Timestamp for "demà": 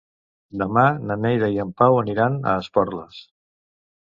0.61-0.85